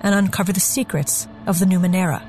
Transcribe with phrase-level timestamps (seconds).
[0.00, 2.22] and uncover the secrets of the Numenera.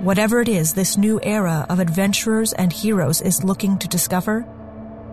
[0.00, 4.46] Whatever it is this new era of adventurers and heroes is looking to discover,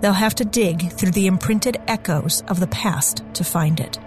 [0.02, 3.98] they'll have to dig through the imprinted echoes of the past to find it.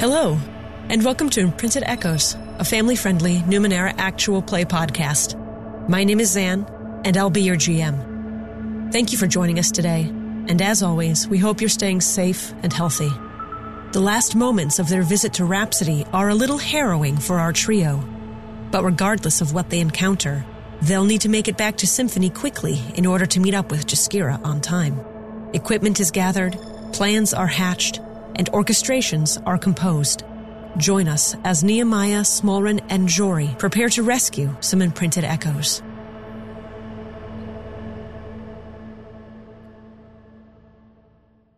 [0.00, 0.38] Hello,
[0.88, 5.38] and welcome to Imprinted Echoes, a family friendly Numenera actual play podcast.
[5.88, 6.66] My name is Zan,
[7.04, 8.90] and I'll be your GM.
[8.90, 10.10] Thank you for joining us today,
[10.48, 13.10] and as always, we hope you're staying safe and healthy.
[13.92, 18.02] The last moments of their visit to Rhapsody are a little harrowing for our trio,
[18.70, 20.44] but regardless of what they encounter,
[20.80, 23.86] they'll need to make it back to Symphony quickly in order to meet up with
[23.86, 24.98] Jaskira on time.
[25.52, 26.58] Equipment is gathered,
[26.92, 27.98] plans are hatched,
[28.34, 30.24] and orchestrations are composed.
[30.78, 35.82] Join us as Nehemiah, Smolren, and Jory prepare to rescue some imprinted echoes.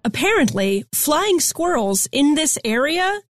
[0.04, 3.20] Apparently, flying squirrels in this area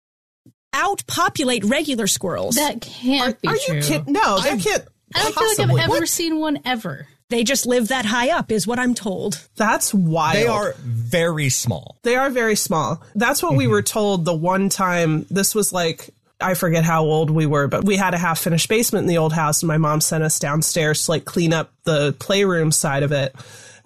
[0.75, 2.57] outpopulate regular squirrels.
[2.57, 3.77] That can't be Are true.
[3.77, 4.13] you kidding?
[4.13, 4.85] No, that can't.
[5.15, 6.09] I don't feel like I've ever What?
[6.09, 7.07] seen one ever.
[7.31, 9.41] they just live that high up, is what I'm told.
[9.57, 10.37] That's wild.
[10.37, 11.97] They are very small.
[12.03, 13.03] They are very small.
[13.15, 13.73] That's what we mm-hmm.
[13.73, 15.27] were told the one time.
[15.31, 18.69] This was like, I forget how old we were, but we had a half finished
[18.69, 21.73] basement in the old house, and my mom sent us downstairs to like clean up
[21.85, 23.35] the playroom side of it.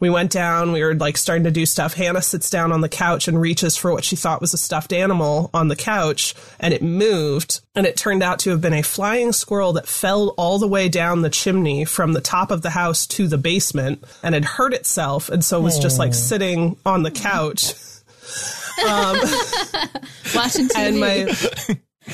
[0.01, 1.95] We went down, we were like starting to do stuff.
[1.95, 4.93] Hannah sits down on the couch and reaches for what she thought was a stuffed
[4.93, 7.61] animal on the couch, and it moved.
[7.75, 10.89] And it turned out to have been a flying squirrel that fell all the way
[10.89, 14.75] down the chimney from the top of the house to the basement and had hurt
[14.75, 17.75] itself, and so was just like sitting on the couch.
[18.87, 19.17] Um,
[20.37, 20.77] Watching TV.
[20.77, 21.27] And my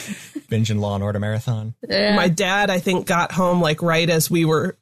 [0.48, 1.74] Binging Law and Order Marathon.
[1.88, 4.76] my dad i think got home like right as we were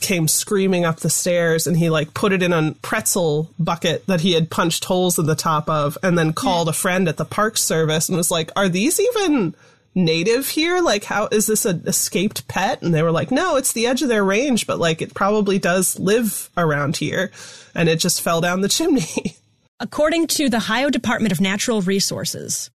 [0.00, 4.20] came screaming up the stairs and he like put it in a pretzel bucket that
[4.20, 7.24] he had punched holes in the top of and then called a friend at the
[7.24, 9.54] park service and was like are these even
[9.94, 10.80] native here?
[10.82, 12.82] Like how is this an escaped pet?
[12.82, 15.58] And they were like no it's the edge of their range but like it probably
[15.58, 17.30] does live around here.
[17.74, 19.36] And it just fell down the chimney.
[19.80, 22.70] According to the Ohio Department of Natural Resources,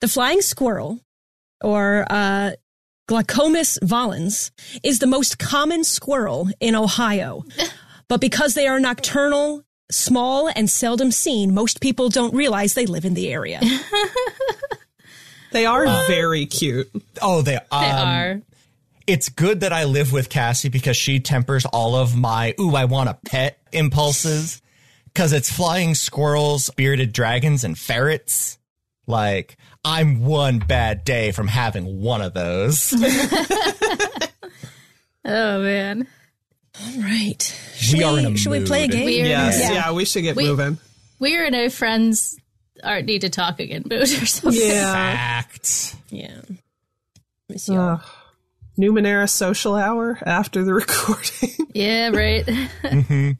[0.00, 0.98] the flying squirrel,
[1.62, 2.52] or uh,
[3.08, 4.50] Glaucomys volans,
[4.82, 7.44] is the most common squirrel in Ohio.
[8.08, 13.04] but because they are nocturnal, small, and seldom seen, most people don't realize they live
[13.04, 13.60] in the area.
[15.52, 16.88] they are very cute
[17.20, 18.42] Oh, they, um, they are.
[19.06, 22.84] It's good that I live with Cassie because she tempers all of my, ooh, I
[22.84, 24.62] want a pet impulses.
[25.14, 28.58] Cause it's flying squirrels, bearded dragons, and ferrets.
[29.06, 32.94] Like, I'm one bad day from having one of those.
[35.24, 36.08] Oh man.
[36.80, 37.40] All right.
[37.76, 39.04] Should We are in a should we play a game?
[39.04, 39.72] We're- yes Yeah.
[39.72, 40.78] yeah, we should get We- moving
[41.20, 42.36] We're in a friends
[42.82, 44.60] aren't need to talk again mood or something.
[44.60, 45.94] yeah Facts.
[46.10, 46.40] Yeah.
[47.48, 47.76] Let me.
[47.76, 47.98] Uh,
[48.76, 51.50] Numenera social hour after the recording.
[51.72, 52.44] Yeah, right.
[52.44, 53.36] The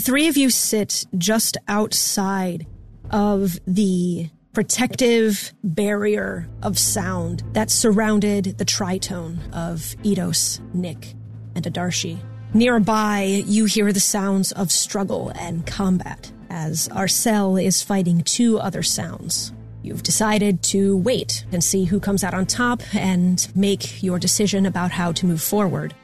[0.00, 2.66] three of you sit just outside
[3.10, 11.14] of the protective barrier of sound that surrounded the tritone of Eidos, Nick,
[11.56, 12.18] and Adarshi.
[12.54, 18.84] Nearby, you hear the sounds of struggle and combat as Arcel is fighting two other
[18.84, 19.52] sounds.
[19.82, 24.66] You've decided to wait and see who comes out on top and make your decision
[24.66, 25.94] about how to move forward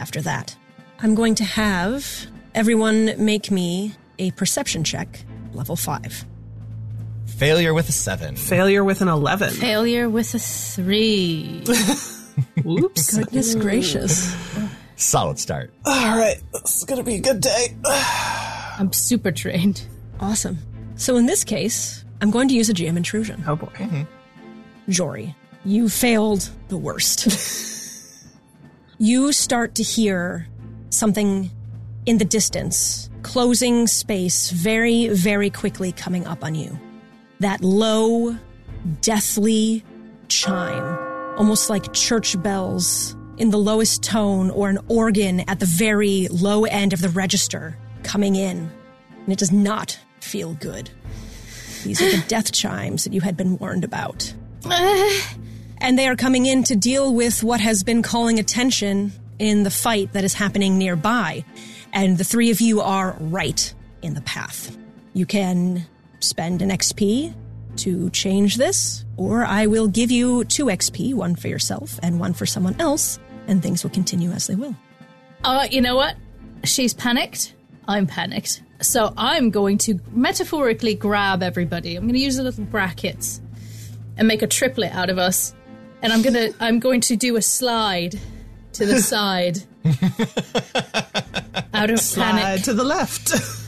[0.00, 0.56] after that.
[0.98, 2.26] I'm going to have
[2.56, 6.26] everyone make me a perception check, level 5.
[7.40, 8.36] Failure with a seven.
[8.36, 9.54] Failure with an 11.
[9.54, 11.64] Failure with a three.
[12.66, 13.16] Oops.
[13.16, 14.36] Goodness gracious.
[14.96, 15.72] Solid start.
[15.86, 16.36] All right.
[16.52, 17.74] This is going to be a good day.
[18.78, 19.86] I'm super trained.
[20.20, 20.58] Awesome.
[20.96, 23.42] So in this case, I'm going to use a GM intrusion.
[23.46, 23.68] Oh boy.
[23.68, 24.02] Mm-hmm.
[24.92, 25.34] Jory,
[25.64, 28.18] you failed the worst.
[28.98, 30.46] you start to hear
[30.90, 31.50] something
[32.04, 36.78] in the distance, closing space very, very quickly coming up on you.
[37.40, 38.36] That low,
[39.00, 39.84] deathly
[40.28, 46.28] chime, almost like church bells in the lowest tone or an organ at the very
[46.28, 48.70] low end of the register coming in.
[49.24, 50.90] And it does not feel good.
[51.84, 54.32] These are the death chimes that you had been warned about.
[55.78, 59.70] and they are coming in to deal with what has been calling attention in the
[59.70, 61.44] fight that is happening nearby.
[61.92, 63.72] And the three of you are right
[64.02, 64.76] in the path.
[65.14, 65.86] You can
[66.20, 67.34] spend an XP
[67.76, 72.32] to change this, or I will give you two XP, one for yourself and one
[72.34, 74.74] for someone else, and things will continue as they will.
[75.44, 76.16] Uh, you know what?
[76.64, 77.54] She's panicked.
[77.88, 78.62] I'm panicked.
[78.82, 81.96] So I'm going to metaphorically grab everybody.
[81.96, 83.40] I'm going to use the little brackets
[84.16, 85.54] and make a triplet out of us.
[86.02, 88.18] And I'm gonna I'm going to do a slide
[88.74, 89.58] to the side.
[91.74, 92.64] out of Slide panic.
[92.64, 93.32] to the left.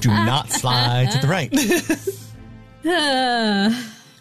[0.00, 1.52] Do not slide to the right.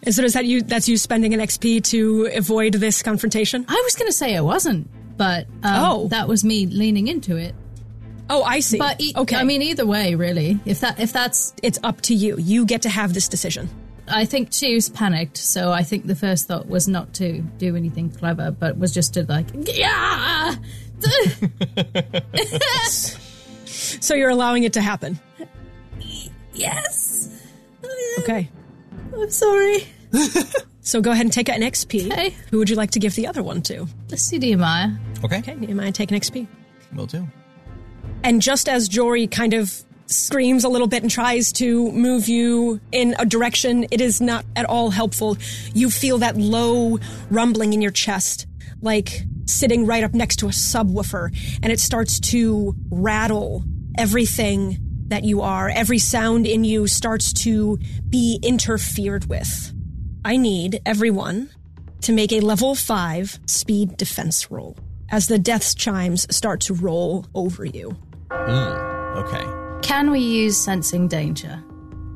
[0.02, 0.62] And so is that you?
[0.62, 3.66] That's you spending an XP to avoid this confrontation?
[3.68, 6.08] I was gonna say it wasn't, but um, Oh.
[6.08, 7.54] that was me leaning into it.
[8.30, 8.78] Oh, I see.
[8.78, 10.58] But e- okay, I mean, either way, really.
[10.66, 12.38] If that if that's it's up to you.
[12.38, 13.70] You get to have this decision.
[14.08, 17.76] I think she was panicked, so I think the first thought was not to do
[17.76, 20.56] anything clever, but was just to like, yeah,
[24.02, 25.20] So you're allowing it to happen.
[26.54, 27.42] yes.
[28.20, 28.50] Okay.
[29.16, 29.86] I'm sorry.
[30.82, 32.12] So go ahead and take an XP.
[32.12, 32.36] Okay.
[32.52, 33.88] Who would you like to give the other one to?
[34.10, 34.90] Let's see Nehemiah.
[35.24, 36.48] Okay, Okay, Nehemiah, take an XP.
[36.96, 37.28] will do.
[38.24, 39.72] And just as Jory kind of
[40.08, 44.46] screams a little bit and tries to move you in a direction, it is not
[44.56, 45.38] at all helpful.
[45.76, 46.98] You feel that low
[47.30, 48.48] rumbling in your chest,
[48.82, 51.30] like sitting right up next to a subwoofer,
[51.62, 53.64] and it starts to rattle
[54.00, 54.78] everything
[55.10, 55.70] that you are.
[55.70, 57.78] Every sound in you starts to
[58.10, 59.74] be interfered with.
[60.24, 61.50] I need everyone
[62.02, 64.78] to make a level 5 speed defense roll
[65.10, 67.98] as the death's chimes start to roll over you.
[68.32, 69.46] Okay.
[69.82, 71.62] Can we use sensing danger?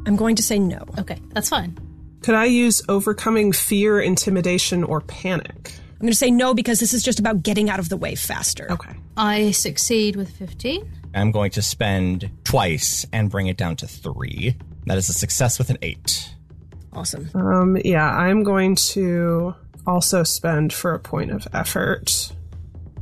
[0.05, 0.85] I'm going to say no.
[0.97, 1.77] Okay, that's fine.
[2.21, 5.73] Could I use overcoming fear, intimidation, or panic?
[5.93, 8.15] I'm going to say no because this is just about getting out of the way
[8.15, 8.71] faster.
[8.71, 8.95] Okay.
[9.17, 10.89] I succeed with 15.
[11.13, 14.55] I'm going to spend twice and bring it down to three.
[14.85, 16.33] That is a success with an eight.
[16.91, 17.29] Awesome.
[17.33, 19.55] Um, yeah, I'm going to
[19.85, 22.31] also spend for a point of effort.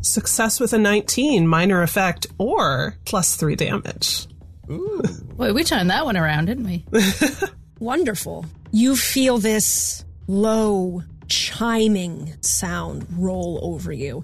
[0.02, 4.28] Success with a 19, minor effect, or plus three damage.
[4.70, 5.02] Ooh.
[5.38, 6.86] Wait, we turned that one around, didn't we?
[7.80, 8.46] Wonderful.
[8.72, 14.24] You feel this low, chiming sound roll over you.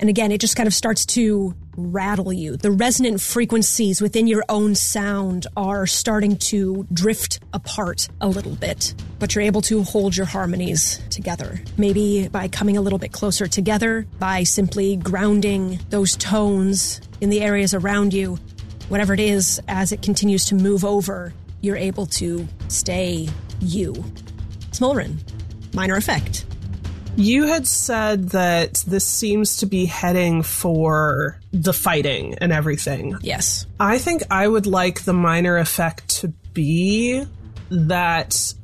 [0.00, 2.56] And again, it just kind of starts to rattle you.
[2.56, 8.94] The resonant frequencies within your own sound are starting to drift apart a little bit,
[9.18, 11.60] but you're able to hold your harmonies together.
[11.76, 17.40] Maybe by coming a little bit closer together, by simply grounding those tones in the
[17.40, 18.38] areas around you,
[18.88, 23.28] whatever it is, as it continues to move over, you're able to stay
[23.60, 23.92] you.
[24.72, 25.16] Smolren,
[25.74, 26.44] minor effect.
[27.16, 33.16] You had said that this seems to be heading for the fighting and everything.
[33.22, 33.66] Yes.
[33.80, 37.24] I think I would like the minor effect to be
[37.70, 38.54] that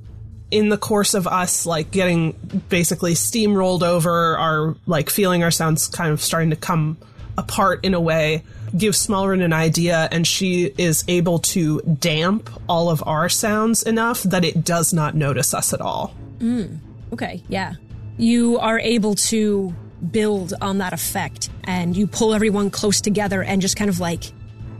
[0.50, 2.32] in the course of us like getting
[2.68, 6.98] basically steamrolled over our like feeling our sounds kind of starting to come
[7.38, 8.42] apart in a way
[8.76, 14.22] give Smallren an idea and she is able to damp all of our sounds enough
[14.24, 16.14] that it does not notice us at all.
[16.38, 16.78] Mm.
[17.12, 17.74] Okay, yeah.
[18.18, 19.74] You are able to
[20.10, 24.32] build on that effect and you pull everyone close together and just kind of like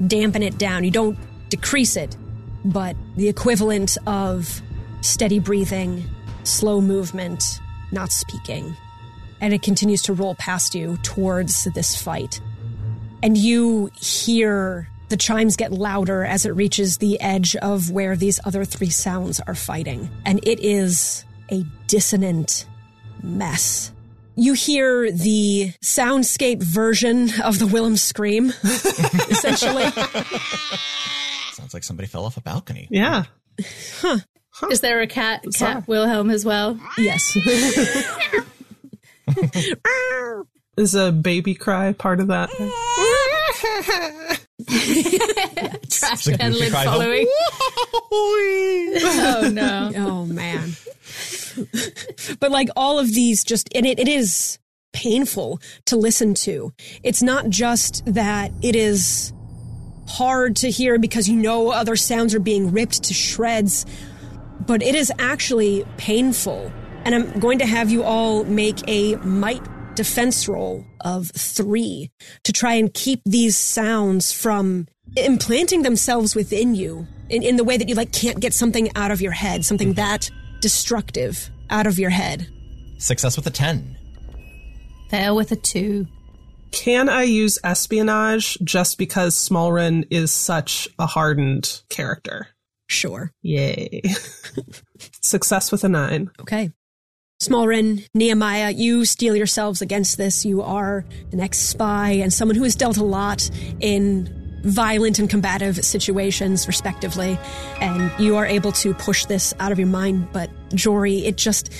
[0.07, 0.85] dampen it down.
[0.85, 2.17] You don't decrease it,
[2.65, 4.61] but the equivalent of
[5.01, 6.05] steady breathing,
[6.45, 7.61] slow movement,
[7.93, 8.77] not speaking.
[9.41, 12.41] And it continues to roll past you towards this fight.
[13.23, 18.41] And you hear the chimes get louder as it reaches the edge of where these
[18.45, 20.09] other three sounds are fighting.
[20.25, 22.67] And it is a dissonant
[23.23, 23.93] mess.
[24.35, 29.85] You hear the soundscape version of the Wilhelm scream, essentially.
[31.53, 32.89] Sounds like somebody fell off a balcony.
[32.91, 33.25] Yeah.
[34.01, 34.19] Huh.
[34.71, 36.81] Is there a cat, cat Wilhelm as well?
[36.97, 37.37] Yes.
[40.77, 42.51] Is a baby cry part of that?
[45.91, 47.27] Trash like and Lucy lid cried, following.
[48.13, 49.93] oh no.
[49.97, 50.73] oh, man.
[52.41, 54.59] but like all of these just, and it, it is
[54.93, 56.73] painful to listen to.
[57.03, 59.33] It's not just that it is
[60.07, 63.87] hard to hear because you know other sounds are being ripped to shreds,
[64.67, 66.71] but it is actually painful.
[67.05, 69.63] And I'm going to have you all make a might
[69.95, 72.11] defense roll of three
[72.45, 77.77] to try and keep these sounds from implanting themselves within you in, in the way
[77.77, 80.31] that you like can't get something out of your head, something that
[80.63, 82.49] destructive out of your head.
[82.97, 83.99] Success with a 10.
[85.11, 86.07] Fail with a two.
[86.71, 92.49] Can I use espionage just because Smallren is such a hardened character?
[92.89, 93.31] Sure.
[93.43, 94.01] Yay.
[95.21, 96.31] Success with a nine.
[96.41, 96.73] Okay.
[97.43, 100.47] Smallren, Nehemiah, you steel yourselves against this.
[100.47, 103.51] You are an ex spy and someone who has dealt a lot
[103.81, 107.39] in violent and combative situations, respectively.
[107.81, 110.29] And you are able to push this out of your mind.
[110.33, 111.73] But Jory, it just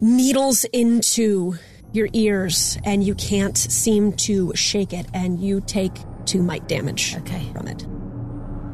[0.00, 1.54] needles into
[1.92, 5.06] your ears and you can't seem to shake it.
[5.14, 5.92] And you take
[6.26, 7.48] two might damage Okay.
[7.54, 7.86] from it.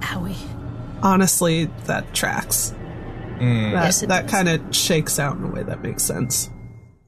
[0.00, 0.36] Owie.
[1.02, 2.72] Honestly, that tracks.
[3.38, 3.72] Mm.
[3.72, 6.48] That, Yes, that kind of shakes out in a way that makes sense.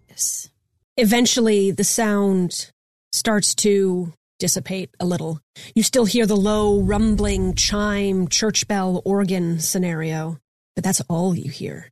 [0.09, 0.49] Yes.
[0.97, 2.71] Eventually, the sound
[3.13, 5.41] starts to dissipate a little.
[5.75, 10.39] You still hear the low, rumbling chime, church bell, organ scenario,
[10.75, 11.91] but that's all you hear.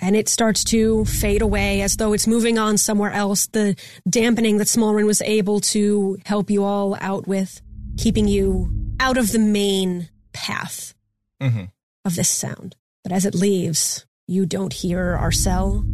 [0.00, 3.46] And it starts to fade away as though it's moving on somewhere else.
[3.46, 3.76] The
[4.08, 7.60] dampening that Smallren was able to help you all out with,
[7.98, 10.94] keeping you out of the main path
[11.40, 11.70] Mhm.
[12.04, 12.76] of this sound.
[13.02, 15.84] But as it leaves, you don't hear Arcel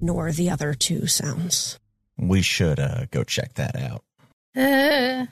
[0.00, 1.78] nor the other two sounds.
[2.16, 4.04] We should uh, go check that out.
[4.58, 5.26] Uh,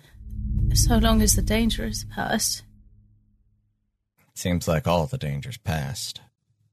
[0.75, 2.63] so long as the danger is past.
[4.35, 6.21] Seems like all the dangers past.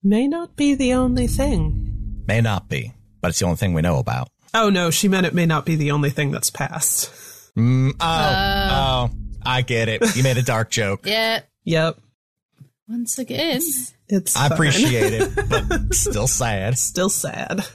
[0.04, 2.22] May not be the only thing.
[2.28, 4.28] May not be, but it's the only thing we know about.
[4.54, 7.10] Oh no, she meant it may not be the only thing that's passed.
[7.58, 9.10] Mm, oh, Uh.
[9.10, 10.16] oh, I get it.
[10.16, 11.06] You made a dark joke.
[11.06, 11.42] Yeah.
[11.64, 12.00] Yep.
[12.88, 13.62] Once again.
[14.10, 14.52] It's I fine.
[14.52, 16.78] appreciate it, but still sad.
[16.78, 17.66] Still sad.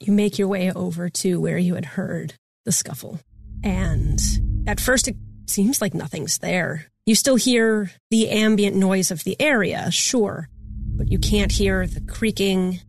[0.00, 2.34] You make your way over to where you had heard
[2.64, 3.18] the scuffle.
[3.62, 4.20] And
[4.66, 5.16] at first, it
[5.46, 6.86] seems like nothing's there.
[7.06, 10.48] You still hear the ambient noise of the area, sure,
[10.96, 12.80] but you can't hear the creaking,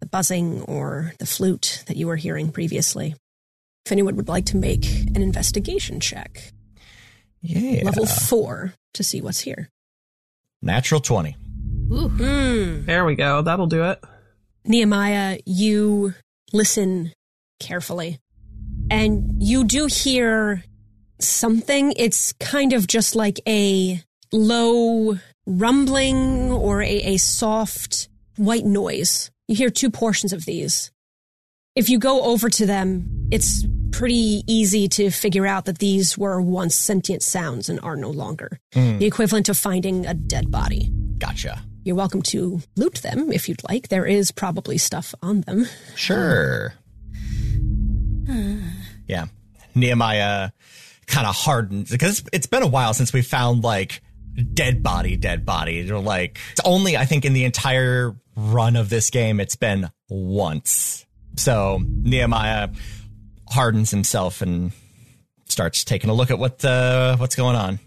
[0.00, 3.14] the buzzing, or the flute that you were hearing previously.
[3.86, 6.52] If anyone would like to make an investigation check,
[7.42, 7.82] Yeah.
[7.84, 9.68] level four, to see what's here.
[10.62, 11.36] Natural 20.
[11.92, 12.08] Ooh.
[12.08, 12.86] Hmm.
[12.86, 13.42] There we go.
[13.42, 14.00] That'll do it.
[14.64, 16.14] Nehemiah, you
[16.52, 17.12] listen
[17.60, 18.18] carefully
[18.90, 20.64] and you do hear
[21.20, 21.92] something.
[21.96, 24.00] It's kind of just like a
[24.32, 29.30] low rumbling or a, a soft white noise.
[29.48, 30.90] You hear two portions of these.
[31.76, 36.40] If you go over to them, it's pretty easy to figure out that these were
[36.40, 38.58] once sentient sounds and are no longer.
[38.72, 38.98] Hmm.
[38.98, 40.90] The equivalent of finding a dead body.
[41.18, 41.62] Gotcha.
[41.84, 43.88] You're welcome to loot them if you'd like.
[43.88, 45.66] There is probably stuff on them.
[45.94, 46.74] Sure.
[49.06, 49.26] Yeah.
[49.74, 50.50] Nehemiah
[51.06, 54.02] kind of hardened because it's, it's been a while since we found like
[54.52, 55.90] dead body, dead body.
[55.90, 59.90] Or like, it's only, I think, in the entire run of this game, it's been
[60.08, 61.06] once.
[61.36, 62.68] So Nehemiah
[63.48, 64.72] hardens himself and
[65.46, 67.78] starts taking a look at what, uh, what's going on.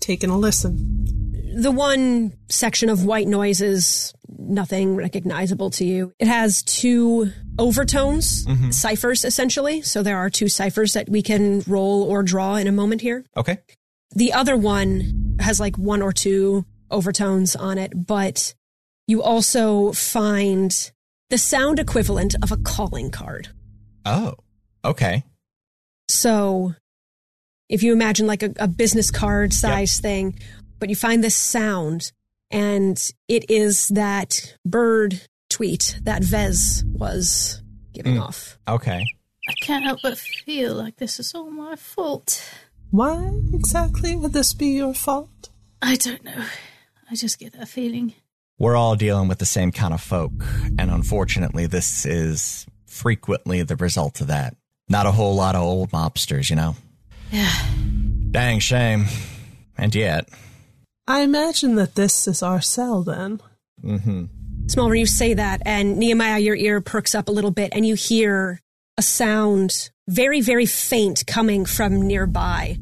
[0.00, 1.33] Taking a listen.
[1.54, 6.12] The one section of white noise is nothing recognizable to you.
[6.18, 8.70] It has two overtones, mm-hmm.
[8.70, 9.82] ciphers essentially.
[9.82, 13.24] So there are two ciphers that we can roll or draw in a moment here.
[13.36, 13.58] Okay.
[14.14, 18.54] The other one has like one or two overtones on it, but
[19.06, 20.92] you also find
[21.30, 23.48] the sound equivalent of a calling card.
[24.04, 24.34] Oh,
[24.84, 25.24] okay.
[26.08, 26.74] So
[27.68, 30.38] if you imagine like a, a business card size thing,
[30.78, 32.12] but you find this sound
[32.50, 37.62] and it is that bird tweet that Vez was
[37.92, 38.22] giving mm.
[38.22, 38.58] off.
[38.68, 39.04] Okay.
[39.48, 42.48] I can't help but feel like this is all my fault.
[42.90, 45.50] Why exactly would this be your fault?
[45.82, 46.44] I don't know.
[47.10, 48.14] I just get that feeling.
[48.58, 50.32] we're all dealing with the same kind of folk.
[50.78, 54.56] And unfortunately, this is frequently the result of that.
[54.88, 56.76] Not a whole lot of old mobsters, you know?
[57.30, 57.52] Yeah.
[58.30, 59.06] Dang shame.
[59.76, 60.28] And yet,
[61.06, 63.40] I imagine that this is Arcel then.
[63.82, 64.24] hmm
[64.66, 67.94] Smallman, you say that, and Nehemiah, your ear perks up a little bit, and you
[67.94, 68.60] hear
[68.96, 72.78] a sound very, very faint coming from nearby.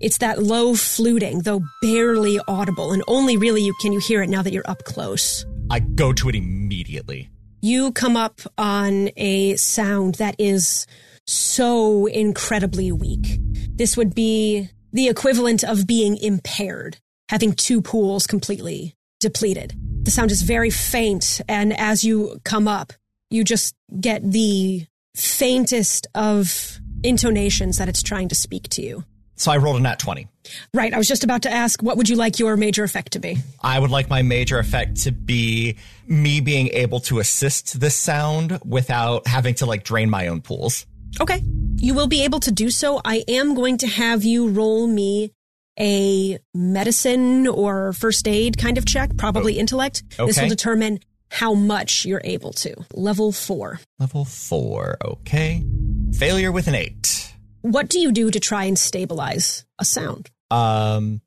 [0.00, 4.30] It's that low fluting, though barely audible, and only really you can you hear it
[4.30, 5.44] now that you're up close.
[5.70, 7.28] I go to it immediately.
[7.60, 10.86] You come up on a sound that is
[11.26, 13.38] so incredibly weak.
[13.76, 19.74] This would be the equivalent of being impaired, having two pools completely depleted.
[20.02, 22.92] The sound is very faint, and as you come up,
[23.30, 29.04] you just get the faintest of intonations that it's trying to speak to you.
[29.36, 30.28] So I rolled a nat 20.
[30.72, 30.94] Right.
[30.94, 33.36] I was just about to ask, what would you like your major effect to be?
[33.62, 38.58] I would like my major effect to be me being able to assist this sound
[38.64, 40.86] without having to like drain my own pools.
[41.20, 41.42] Okay.
[41.76, 43.00] You will be able to do so.
[43.04, 45.32] I am going to have you roll me
[45.78, 50.02] a medicine or first aid kind of check, probably intellect.
[50.16, 52.74] This will determine how much you're able to.
[52.94, 53.80] Level four.
[53.98, 54.96] Level four.
[55.04, 55.64] Okay.
[56.12, 57.32] Failure with an eight.
[57.62, 60.30] What do you do to try and stabilize a sound?
[60.50, 61.20] um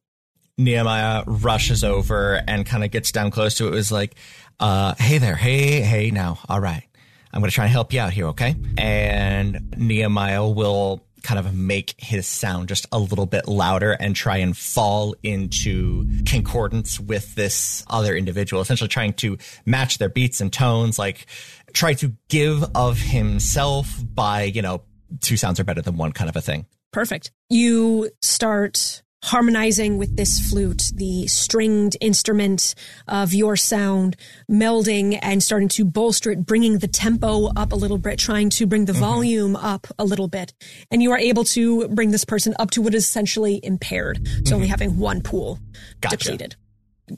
[0.58, 3.70] Nehemiah rushes over and kind of gets down close to it.
[3.70, 4.16] It was like,
[4.60, 6.38] uh, hey there, hey, hey now.
[6.50, 6.84] All right.
[7.32, 8.56] I'm gonna try and help you out here, okay?
[8.78, 14.38] And Nehemiah will kind of make his sound just a little bit louder and try
[14.38, 20.52] and fall into concordance with this other individual, essentially trying to match their beats and
[20.52, 21.26] tones, like
[21.74, 24.82] try to give of himself by, you know,
[25.22, 26.66] two sounds are better than one kind of a thing.
[26.92, 27.32] Perfect.
[27.50, 32.76] You start harmonizing with this flute, the stringed instrument
[33.08, 34.16] of your sound,
[34.50, 38.66] melding and starting to bolster it, bringing the tempo up a little bit, trying to
[38.66, 39.02] bring the mm-hmm.
[39.02, 40.54] volume up a little bit.
[40.92, 44.26] And you are able to bring this person up to what is essentially impaired.
[44.46, 44.72] So only mm-hmm.
[44.72, 45.60] having one pool
[46.02, 46.18] Gotcha.
[46.18, 46.56] depleted.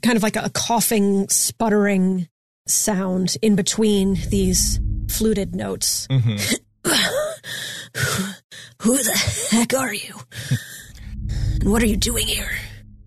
[0.02, 2.28] Kind of like a coughing, sputtering
[2.66, 6.06] sound in between these fluted notes.
[6.08, 6.36] Mm-hmm.
[8.82, 10.14] Who the heck are you?
[11.62, 12.50] and what are you doing here?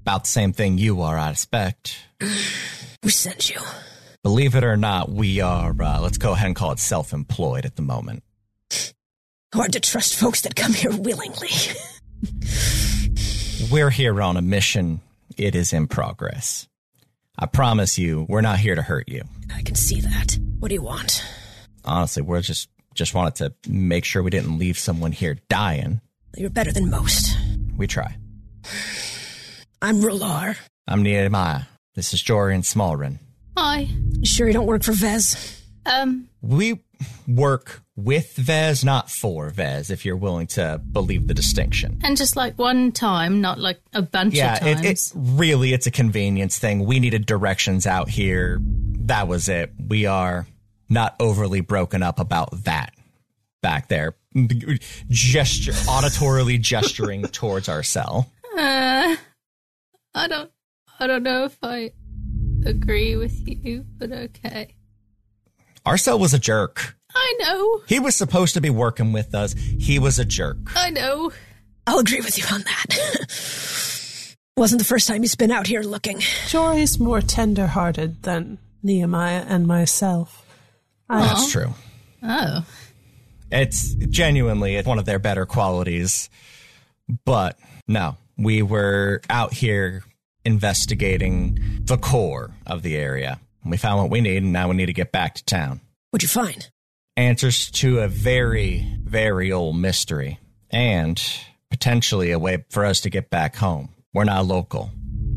[0.03, 1.97] About the same thing you are, I expect.
[2.21, 3.59] Who sent you?
[4.24, 7.65] Believe it or not, we are, uh, let's go ahead and call it self employed
[7.65, 8.24] at the moment.
[9.53, 11.50] Hard to trust folks that come here willingly.
[13.71, 15.01] We're here on a mission.
[15.38, 16.67] It is in progress.
[17.38, 19.24] I promise you, we're not here to hurt you.
[19.53, 20.39] I can see that.
[20.59, 21.25] What do you want?
[21.83, 26.00] Honestly, we're just, just wanted to make sure we didn't leave someone here dying.
[26.38, 27.35] You're better than most.
[27.75, 28.15] We try.
[29.81, 30.55] I'm Rular.
[30.87, 31.61] I'm Nehemiah.
[31.96, 33.20] This is Jory and Smallren.
[33.57, 33.87] Hi.
[34.11, 35.61] You sure you don't work for Vez?
[35.85, 36.79] Um, We
[37.27, 42.00] work with Vez, not for Vez, if you're willing to believe the distinction.
[42.03, 45.11] and just like one time, not like a bunch Yeah, of it, times.
[45.11, 46.85] it really it's a convenience thing.
[46.85, 48.59] We needed directions out here.
[48.61, 49.72] That was it.
[49.87, 50.48] We are
[50.90, 52.94] not overly broken up about that
[53.61, 54.16] back there.
[55.09, 58.25] Gesture auditorily gesturing towards Arcel.
[58.57, 59.15] Uh,
[60.13, 60.51] I don't,
[61.00, 61.91] I don't know if I
[62.65, 64.75] agree with you, but okay.
[65.85, 66.96] Arcel was a jerk.
[67.13, 69.53] I know, He was supposed to be working with us.
[69.53, 70.57] He was a jerk.
[70.75, 71.31] I know.
[71.87, 74.35] I'll agree with you on that.
[74.57, 76.20] Wasn't the first time he's been out here looking.
[76.48, 80.46] Jory's more tender hearted than Nehemiah and myself.
[81.09, 81.74] That's true.
[82.24, 82.65] Oh,
[83.51, 86.29] It's genuinely it's one of their better qualities.
[87.25, 90.03] But no, we were out here
[90.43, 93.39] investigating the core of the area.
[93.65, 95.81] We found what we need, and now we need to get back to town.
[96.11, 96.69] What'd you find?
[97.17, 101.21] Answers to a very, very old mystery, and
[101.69, 103.89] potentially a way for us to get back home.
[104.13, 104.91] We're not local.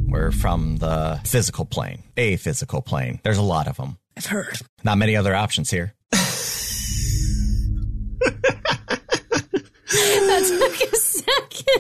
[0.06, 3.20] We're from the physical plane, a physical plane.
[3.22, 3.98] There's a lot of them.
[4.16, 4.58] I've heard.
[4.82, 5.94] Not many other options here.
[10.30, 11.07] That's took a second.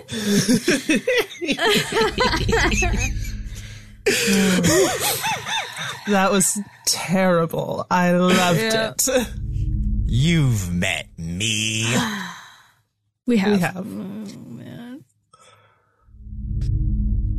[6.08, 7.86] That was terrible.
[7.90, 8.94] I loved Yeah.
[8.96, 9.28] it.
[10.06, 11.84] You've met me.
[13.26, 13.52] We have.
[13.52, 13.86] We have.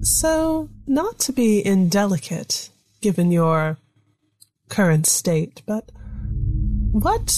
[0.03, 2.69] So, not to be indelicate,
[3.01, 3.77] given your
[4.69, 5.91] current state, but
[6.91, 7.35] what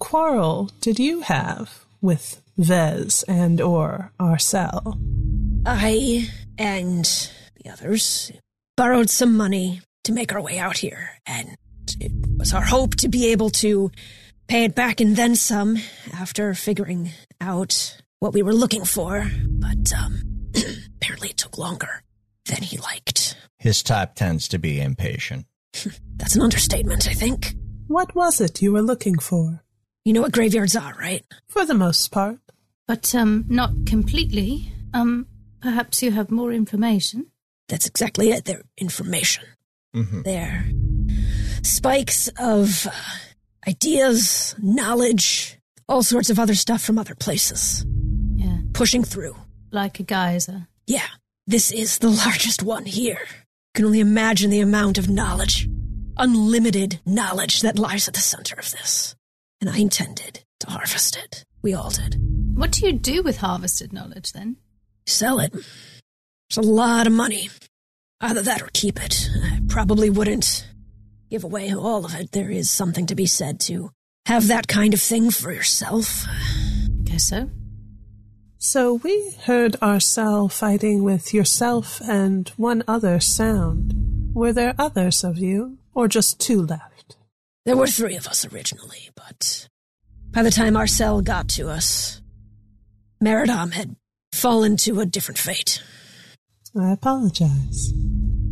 [0.00, 4.98] quarrel did you have with Vez and or Arcel?
[5.66, 7.04] I and
[7.62, 8.32] the others
[8.76, 11.56] borrowed some money to make our way out here, and
[12.00, 13.90] it was our hope to be able to
[14.46, 15.78] pay it back and then some
[16.14, 19.28] after figuring out what we were looking for.
[19.48, 20.22] But um,
[20.96, 22.02] apparently, it took longer
[22.46, 23.36] than he liked.
[23.58, 25.46] His type tends to be impatient.
[26.16, 27.54] That's an understatement, I think.
[27.88, 29.62] What was it you were looking for?
[30.06, 31.24] You know what graveyards are, right?
[31.48, 32.38] For the most part.
[32.86, 34.70] But um, not completely.
[34.94, 35.26] Um,
[35.60, 37.26] perhaps you have more information.
[37.68, 38.44] That's exactly it.
[38.44, 39.42] They're information.
[39.96, 40.22] Mhm.
[40.22, 40.70] They're
[41.64, 42.90] spikes of uh,
[43.66, 47.84] ideas, knowledge, all sorts of other stuff from other places.
[48.36, 49.34] Yeah, Pushing through.
[49.72, 50.68] like a geyser.
[50.86, 51.08] Yeah,
[51.48, 53.18] this is the largest one here.
[53.28, 55.68] You Can only imagine the amount of knowledge,
[56.16, 59.15] unlimited knowledge that lies at the center of this.
[59.60, 61.44] And I intended to harvest it.
[61.62, 62.16] We all did.
[62.54, 64.56] What do you do with harvested knowledge then?
[65.06, 65.54] Sell it.
[66.48, 67.48] It's a lot of money.
[68.20, 69.28] Either that or keep it.
[69.44, 70.66] I probably wouldn't
[71.30, 72.32] give away all of it.
[72.32, 73.90] There is something to be said to
[74.26, 76.24] have that kind of thing for yourself.
[77.04, 77.50] Guess so.
[78.58, 84.32] So we heard Arcel fighting with yourself and one other sound.
[84.34, 87.15] Were there others of you, or just two left?
[87.66, 89.68] There were three of us originally, but
[90.30, 92.22] by the time Arcel got to us,
[93.20, 93.96] Meridam had
[94.32, 95.82] fallen to a different fate.
[96.78, 97.92] I apologize.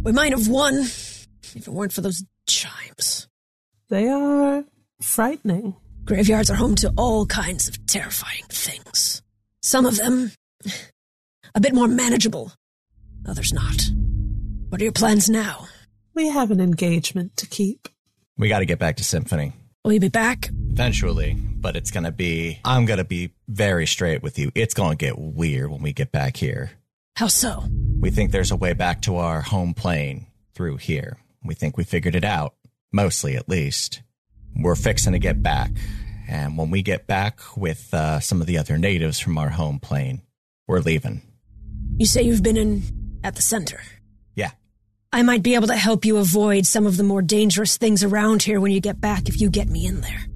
[0.02, 3.28] We might have won if it weren't for those chimes.
[3.88, 4.64] They are
[5.00, 5.76] frightening.
[6.04, 9.22] Graveyards are home to all kinds of terrifying things.
[9.62, 10.32] Some of them
[11.54, 12.50] a bit more manageable,
[13.28, 13.80] others not.
[14.70, 15.68] What are your plans now?
[16.14, 17.88] We have an engagement to keep.
[18.36, 19.52] We got to get back to Symphony.
[19.84, 20.50] Will you be back?
[20.70, 24.50] Eventually, but it's going to be, I'm going to be very straight with you.
[24.54, 26.72] It's going to get weird when we get back here.
[27.16, 27.64] How so?
[28.00, 31.18] We think there's a way back to our home plane through here.
[31.44, 32.54] We think we figured it out,
[32.92, 34.02] mostly at least.
[34.56, 35.70] We're fixing to get back.
[36.28, 39.78] And when we get back with uh, some of the other natives from our home
[39.78, 40.22] plane,
[40.66, 41.22] we're leaving.
[41.98, 42.82] You say you've been in
[43.22, 43.80] at the center.
[45.14, 48.42] I might be able to help you avoid some of the more dangerous things around
[48.42, 50.26] here when you get back if you get me in there.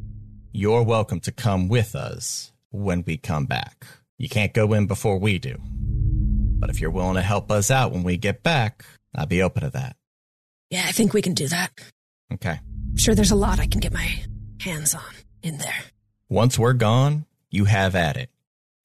[0.52, 3.84] You're welcome to come with us when we come back.
[4.18, 5.56] You can't go in before we do.
[6.60, 8.84] But if you're willing to help us out when we get back,
[9.16, 9.96] I'd be open to that.
[10.70, 11.72] Yeah, I think we can do that.
[12.34, 12.60] Okay.
[12.90, 14.08] I'm sure there's a lot I can get my
[14.60, 15.02] hands on
[15.42, 15.74] in there.
[16.28, 18.30] Once we're gone, you have at it.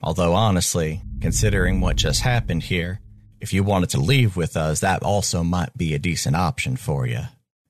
[0.02, 3.00] Although honestly, considering what just happened here,
[3.44, 7.06] if you wanted to leave with us, that also might be a decent option for
[7.06, 7.20] you.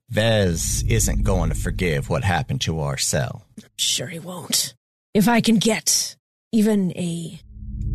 [0.07, 3.41] Vez isn't going to forgive what happened to Arcel.
[3.75, 4.75] Sure he won't.
[5.15, 6.15] If I can get
[6.51, 7.41] even a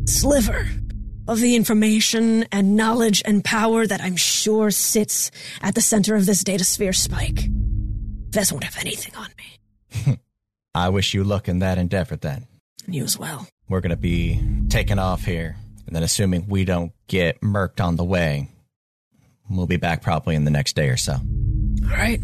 [0.07, 0.69] sliver
[1.29, 5.31] of the information and knowledge and power that I'm sure sits
[5.63, 7.49] at the center of this data sphere spike,
[8.31, 10.19] Vez won't have anything on me.
[10.75, 12.49] I wish you luck in that endeavor then.
[12.87, 13.47] And you as well.
[13.69, 15.55] We're going to be taking off here,
[15.89, 18.51] and then assuming we don't get murked on the way,
[19.49, 21.15] we'll be back probably in the next day or so.
[21.15, 22.21] All right.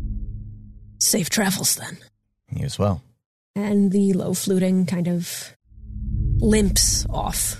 [1.00, 1.96] Safe travels then.
[2.50, 3.02] You as well.
[3.56, 5.56] And the low fluting kind of
[6.36, 7.56] limps off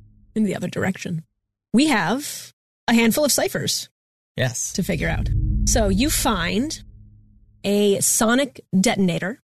[0.36, 1.24] in the other direction.
[1.72, 2.52] We have
[2.86, 3.88] a handful of ciphers
[4.36, 4.72] Yes.
[4.74, 5.28] to figure out.
[5.66, 6.80] So you find
[7.64, 9.40] a sonic detonator.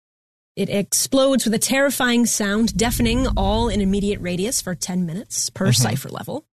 [0.55, 5.65] It explodes with a terrifying sound, deafening all in immediate radius for 10 minutes per
[5.65, 5.83] mm-hmm.
[5.83, 6.45] cipher level.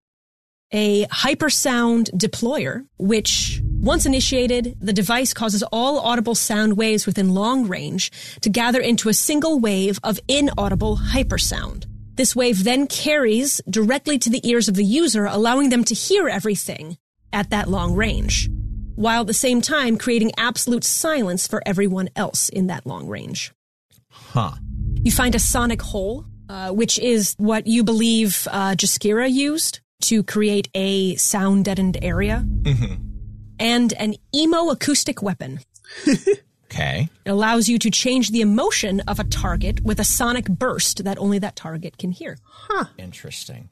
[0.73, 7.69] A hypersound deployer, which, once initiated, the device causes all audible sound waves within long
[7.69, 8.11] range
[8.41, 11.85] to gather into a single wave of inaudible hypersound.
[12.17, 16.29] This wave then carries directly to the ears of the user, allowing them to hear
[16.29, 16.97] everything
[17.33, 18.51] at that long range,
[18.97, 23.53] while at the same time creating absolute silence for everyone else in that long range.
[24.33, 24.53] Huh.
[25.03, 30.23] You find a sonic hole, uh, which is what you believe uh, Jaskira used to
[30.23, 32.47] create a sound deadened area,
[33.59, 35.61] and an emo acoustic weapon.
[36.73, 37.11] Okay.
[37.27, 41.18] It allows you to change the emotion of a target with a sonic burst that
[41.18, 42.38] only that target can hear.
[42.45, 42.87] Huh.
[42.97, 43.68] Interesting.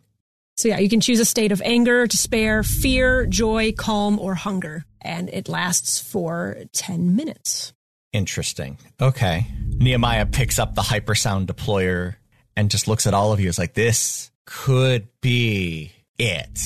[0.58, 4.84] So yeah, you can choose a state of anger, despair, fear, joy, calm, or hunger,
[5.00, 7.72] and it lasts for 10 minutes.
[8.12, 8.78] Interesting.
[9.00, 9.46] Okay.
[9.68, 12.16] Nehemiah picks up the hypersound deployer
[12.56, 13.48] and just looks at all of you.
[13.48, 16.60] It's like, this could be it.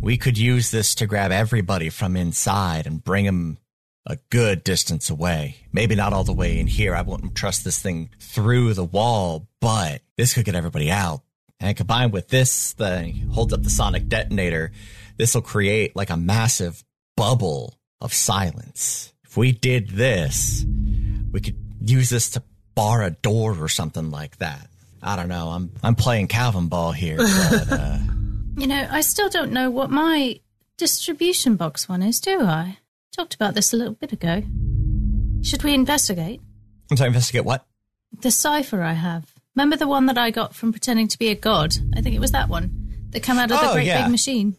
[0.00, 3.58] We could use this to grab everybody from inside and bring them
[4.04, 5.56] a good distance away.
[5.72, 6.94] Maybe not all the way in here.
[6.94, 11.22] I wouldn't trust this thing through the wall, but this could get everybody out.
[11.58, 14.72] And combined with this thing, holds up the sonic detonator,
[15.16, 16.84] this will create like a massive
[17.16, 19.12] bubble of silence.
[19.36, 20.64] If we did this,
[21.30, 22.42] we could use this to
[22.74, 24.66] bar a door or something like that.
[25.02, 25.48] I don't know.
[25.50, 27.98] I'm I'm playing Calvin ball here, but uh,
[28.56, 30.40] You know, I still don't know what my
[30.78, 32.78] distribution box one is, do I?
[33.14, 34.42] Talked about this a little bit ago.
[35.42, 36.40] Should we investigate?
[36.90, 37.66] I'm sorry, investigate what?
[38.22, 39.34] The cipher I have.
[39.54, 41.74] Remember the one that I got from pretending to be a god?
[41.94, 42.70] I think it was that one
[43.10, 44.04] that came out of the Oh, great yeah.
[44.04, 44.56] big machine.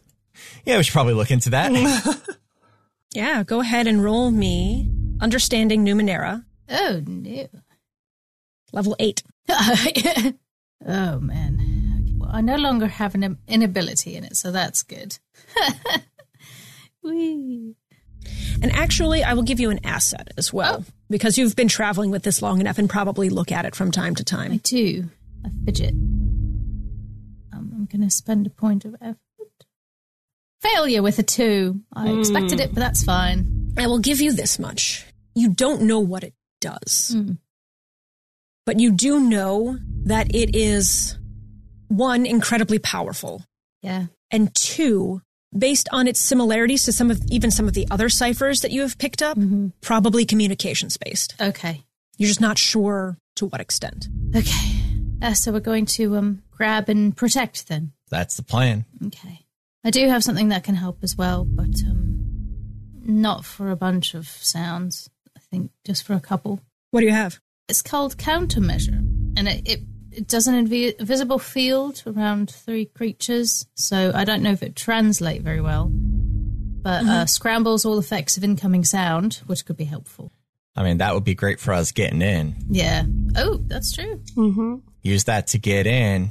[0.64, 1.72] Yeah, we should probably look into that.
[3.18, 4.88] Yeah, go ahead and roll me
[5.20, 7.48] Understanding Numenera, Oh no.
[8.72, 9.24] level 8.
[10.86, 12.16] oh man.
[12.16, 15.18] Well, I no longer have an inability in it, so that's good.
[17.02, 17.74] Whee.
[18.62, 22.22] And actually, I will give you an asset as well, because you've been traveling with
[22.22, 24.52] this long enough and probably look at it from time to time.
[24.52, 25.06] I do.
[25.44, 25.90] I fidget.
[27.52, 29.16] Um, I'm going to spend a point of effort.
[30.60, 31.80] Failure with a two.
[31.94, 33.72] I expected it, but that's fine.
[33.78, 35.04] I will give you this much.
[35.34, 37.16] You don't know what it does.
[38.66, 41.16] But you do know that it is
[41.88, 43.42] one, incredibly powerful,
[43.82, 44.06] Yeah.
[44.30, 45.22] and two,
[45.56, 48.82] based on its similarities to some of even some of the other ciphers that you
[48.82, 49.38] have picked up,
[49.80, 51.34] probably communications based.
[51.40, 51.84] Okay.
[52.16, 54.08] You're just not sure to what extent.
[54.34, 54.82] Okay.
[55.22, 57.92] Uh, so we're going to um grab and protect then.
[58.10, 58.84] That's the plan.
[59.06, 59.46] Okay.
[59.84, 62.08] I do have something that can help as well, but um
[63.04, 65.08] not for a bunch of sounds.
[65.36, 66.60] I think just for a couple.
[66.90, 67.38] What do you have?
[67.68, 68.98] It's called countermeasure,
[69.36, 73.66] and it, it, it does an invi- invisible field around three creatures.
[73.74, 78.44] So I don't know if it translates very well, but uh, scrambles all effects of
[78.44, 80.32] incoming sound, which could be helpful.
[80.76, 82.54] I mean, that would be great for us getting in.
[82.70, 83.04] Yeah.
[83.36, 84.22] Oh, that's true.
[85.02, 86.30] Use that to get in.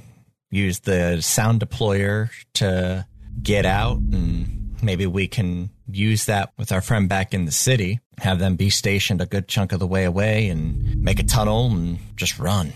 [0.49, 3.05] Use the sound deployer to
[3.41, 7.99] get out, and maybe we can use that with our friend back in the city.
[8.19, 11.67] Have them be stationed a good chunk of the way away, and make a tunnel
[11.71, 12.73] and just run.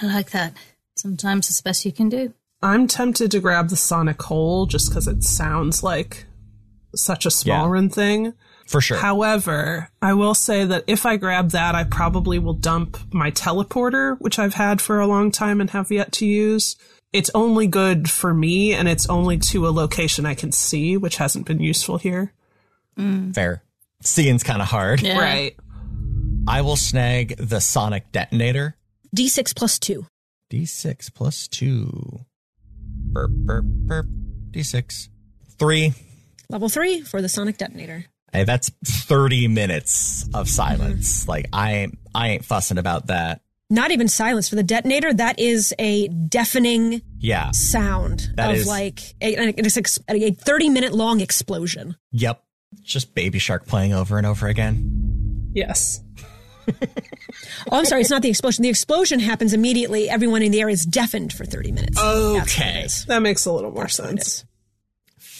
[0.00, 0.54] I like that.
[0.96, 2.32] Sometimes it's the best you can do.
[2.62, 6.24] I'm tempted to grab the sonic hole just because it sounds like
[6.94, 7.70] such a small Yeah.
[7.72, 8.32] run thing.
[8.66, 8.96] For sure.
[8.96, 14.16] However, I will say that if I grab that, I probably will dump my teleporter,
[14.20, 16.76] which I've had for a long time and have yet to use.
[17.14, 21.16] It's only good for me, and it's only to a location I can see, which
[21.16, 22.32] hasn't been useful here.
[22.96, 23.62] Fair.
[24.02, 25.00] Seeing's kind of hard.
[25.00, 25.20] Yeah.
[25.20, 25.56] Right.
[26.48, 28.76] I will snag the sonic detonator.
[29.16, 30.06] D6 plus two.
[30.50, 32.26] D6 plus two.
[33.12, 34.06] Burp, burp, burp.
[34.50, 35.08] D6.
[35.56, 35.94] Three.
[36.50, 38.06] Level three for the sonic detonator.
[38.32, 41.20] Hey, that's 30 minutes of silence.
[41.20, 41.30] Mm-hmm.
[41.30, 43.40] Like, I ain't, I ain't fussing about that.
[43.74, 45.12] Not even silence for the detonator.
[45.12, 47.50] That is a deafening Yeah.
[47.50, 49.76] sound That of is- like a, an- it's
[50.08, 51.96] a 30 minute long explosion.
[52.12, 52.42] Yep.
[52.82, 55.50] Just Baby Shark playing over and over again.
[55.54, 56.00] Yes.
[57.70, 58.62] Oh, I'm sorry, it's not the explosion.
[58.62, 60.08] The explosion happens immediately.
[60.08, 62.00] Everyone in the area is deafened for 30 minutes.
[62.00, 62.86] That's Okay.
[63.08, 64.26] That makes a little more That's sense.
[64.28, 64.44] is.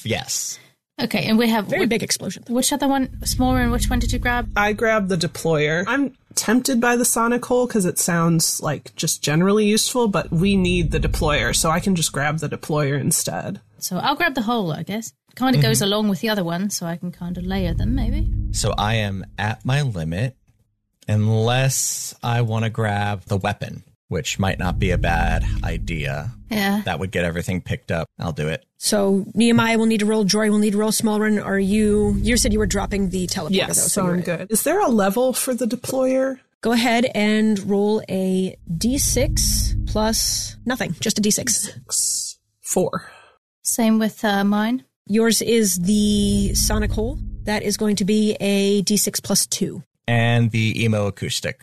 [0.05, 0.59] Yes.
[1.01, 2.45] Okay, and we have Very wh- big explosion.
[2.49, 3.25] which other one?
[3.25, 4.51] Smaller, and which one did you grab?
[4.57, 5.85] I grabbed the deployer.
[5.87, 10.57] I'm tempted by the sonic hole because it sounds like just generally useful, but we
[10.57, 13.61] need the deployer, so I can just grab the deployer instead.
[13.79, 15.13] So I'll grab the hole, I guess.
[15.35, 15.85] Kind of goes mm-hmm.
[15.85, 18.31] along with the other one, so I can kind of layer them, maybe.
[18.53, 20.37] So I am at my limit
[21.09, 26.31] unless I want to grab the weapon, which might not be a bad idea.
[26.51, 26.83] Yeah.
[26.85, 28.09] That would get everything picked up.
[28.19, 28.65] I'll do it.
[28.77, 30.25] So Nehemiah will need to roll.
[30.25, 30.91] Jory will need to roll.
[30.91, 32.15] Smallrun, are you?
[32.19, 33.49] You said you were dropping the teleporter.
[33.49, 34.51] though, Yes, so I'm good.
[34.51, 36.39] Is there a level for the deployer?
[36.61, 42.37] Go ahead and roll a d6 plus nothing, just a d6.
[42.61, 43.11] Four.
[43.63, 44.85] Same with uh, mine.
[45.07, 47.19] Yours is the sonic hole.
[47.45, 49.83] That is going to be a d6 plus two.
[50.09, 51.61] And the emo acoustic.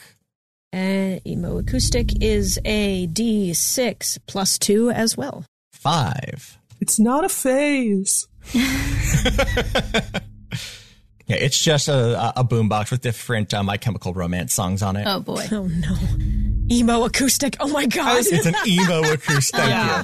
[0.74, 5.44] And emo acoustic is a d6 plus two as well.
[5.74, 6.58] Five.
[6.80, 8.28] It's not a phase.
[11.28, 15.06] Yeah, it's just a, a boombox with different uh, My Chemical Romance songs on it.
[15.08, 15.46] Oh boy.
[15.50, 15.96] Oh no.
[16.70, 17.56] Emo acoustic.
[17.62, 18.18] Oh my god.
[18.26, 19.62] It's an emo acoustic.
[19.66, 20.04] Yeah.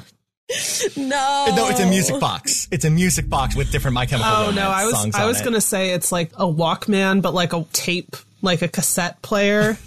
[0.96, 1.54] no.
[1.54, 2.70] No, it's a music box.
[2.72, 5.26] It's a music box with different My Chemical Oh Romance no, I was songs I
[5.26, 5.44] was it.
[5.44, 9.78] gonna say it's like a Walkman, but like a tape, like a cassette player.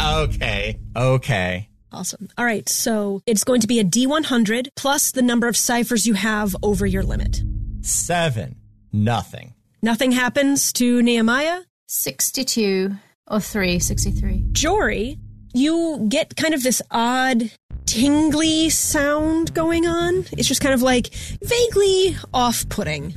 [0.00, 0.78] Okay.
[0.96, 1.68] Okay.
[1.90, 2.28] Awesome.
[2.36, 2.68] All right.
[2.68, 6.86] So it's going to be a D100 plus the number of ciphers you have over
[6.86, 7.42] your limit.
[7.80, 8.56] Seven.
[8.92, 9.54] Nothing.
[9.82, 11.60] Nothing happens to Nehemiah.
[11.86, 12.90] 62
[13.30, 14.44] or 3, 63.
[14.52, 15.18] Jory,
[15.54, 17.50] you get kind of this odd
[17.86, 20.26] tingly sound going on.
[20.32, 21.08] It's just kind of like
[21.42, 23.14] vaguely off putting.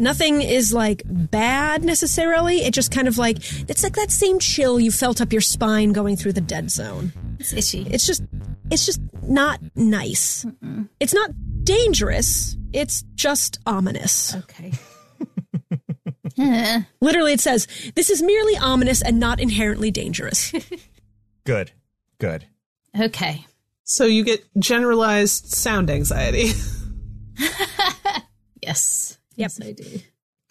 [0.00, 2.62] Nothing is like bad necessarily.
[2.62, 3.36] It just kind of like,
[3.68, 7.12] it's like that same chill you felt up your spine going through the dead zone.
[7.38, 7.86] It's itchy.
[7.90, 8.22] It's just,
[8.70, 10.46] it's just not nice.
[10.98, 11.30] It's not
[11.64, 12.56] dangerous.
[12.72, 14.34] It's just ominous.
[14.34, 14.72] okay.
[17.00, 20.52] Literally, it says, this is merely ominous and not inherently dangerous.
[21.44, 21.72] Good.
[22.18, 22.46] Good.
[22.98, 23.44] okay.
[23.84, 26.52] So you get generalized sound anxiety.
[28.62, 29.18] Yes.
[29.40, 29.50] Yep.
[29.58, 30.00] Yes, I do.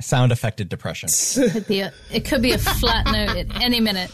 [0.01, 1.09] Sound affected depression.
[1.51, 4.11] Could be a, it could be a flat note at any minute.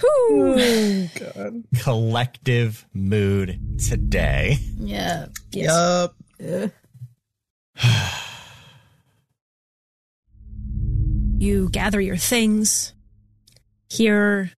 [0.00, 1.08] Whew.
[1.36, 4.56] Oh, Collective mood today.
[4.78, 5.26] Yeah.
[5.52, 6.14] Yup.
[11.38, 12.94] You gather your things,
[13.90, 14.52] hear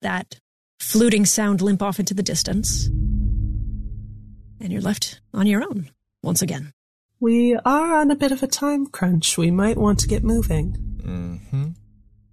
[0.00, 0.40] that
[0.80, 2.86] fluting sound limp off into the distance.
[2.86, 5.90] And you're left on your own
[6.22, 6.72] once again.
[7.20, 9.38] We are on a bit of a time crunch.
[9.38, 10.72] We might want to get moving.
[11.02, 11.68] hmm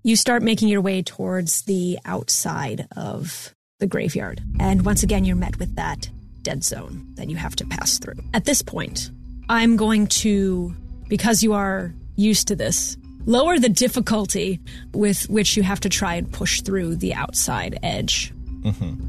[0.03, 4.41] You start making your way towards the outside of the graveyard.
[4.59, 6.09] And once again, you're met with that
[6.41, 8.15] dead zone that you have to pass through.
[8.33, 9.09] At this point,
[9.47, 10.75] I'm going to,
[11.07, 14.59] because you are used to this, lower the difficulty
[14.93, 18.33] with which you have to try and push through the outside edge.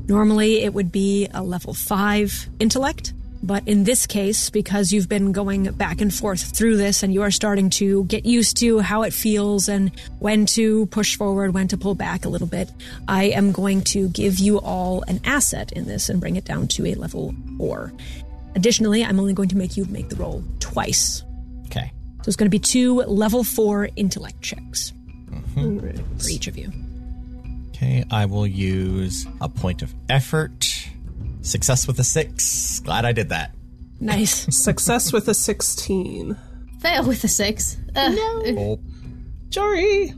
[0.09, 3.13] Normally, it would be a level 5 intellect.
[3.45, 7.21] But in this case, because you've been going back and forth through this and you
[7.21, 11.69] are starting to get used to how it feels and when to push forward, when
[11.69, 12.73] to pull back a little bit,
[13.07, 16.69] I am going to give you all an asset in this and bring it down
[16.69, 17.93] to a level 4.
[18.55, 21.23] Additionally, I'm only going to make you make the roll twice.
[21.67, 21.93] Okay.
[22.23, 24.95] So it's going to be two level 4 intellect checks
[25.59, 25.99] Alright.
[26.19, 26.73] for each of you.
[27.69, 30.74] Okay, I will use a point of effort.
[31.45, 32.81] Success with a six.
[32.81, 33.53] Glad I did that.
[34.01, 34.47] Nice.
[34.57, 36.37] Success with a 16.
[36.81, 37.77] Fail with a six.
[37.95, 38.43] Uh, no.
[38.47, 38.81] Oh.
[39.51, 40.13] Jory!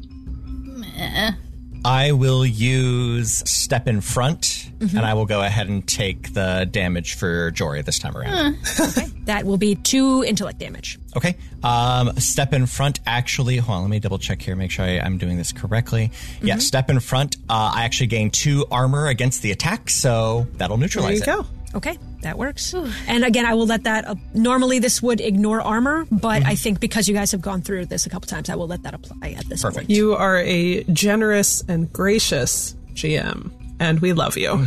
[1.87, 7.15] I will use step in front, and I will go ahead and take the damage
[7.15, 8.57] for Jory this time around.
[9.27, 10.99] that will be two intellect damage.
[11.17, 11.37] Okay.
[11.63, 12.99] Um, step in front.
[13.07, 13.83] Actually, hold on.
[13.85, 14.57] Let me double check here.
[14.57, 16.11] Make sure I, I'm doing this correctly.
[16.43, 16.59] Yeah.
[16.59, 17.37] Step in front.
[17.49, 21.27] Uh, I actually gain two armor against the attack, so that'll There neutralize you it.
[21.27, 21.47] go.
[21.77, 22.75] Okay, that works.
[23.07, 24.07] And again, I will let that.
[24.07, 24.19] Up.
[24.33, 26.51] Normally, this would ignore armor, but mm-hmm.
[26.51, 28.83] I think because you guys have gone through this a couple times, I will let
[28.85, 29.87] that apply at this Perfect.
[29.87, 29.91] point.
[29.91, 34.67] You are a generous and gracious GM, and we love you.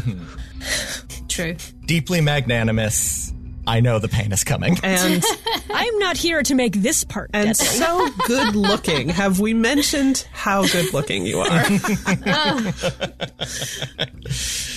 [1.30, 1.56] True.
[1.86, 3.34] Deeply magnanimous.
[3.69, 4.77] I know the pain is coming.
[4.84, 5.23] And
[5.69, 7.65] I'm not here to make this part and deadly.
[7.65, 9.10] so good looking.
[9.10, 11.63] Have we mentioned how good looking you are?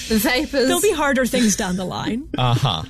[0.08, 0.66] The vapors.
[0.66, 2.28] There'll be harder things down the line.
[2.36, 2.82] Uh huh.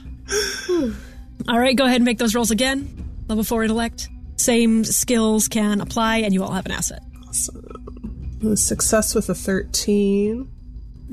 [1.48, 2.88] All right, go ahead and make those rolls again.
[3.28, 4.08] Level four intellect.
[4.36, 7.02] Same skills can apply, and you all have an asset.
[7.28, 8.56] Awesome.
[8.56, 10.50] Success with a 13.